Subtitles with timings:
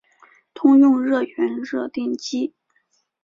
[0.55, 2.55] 通用热源热电机。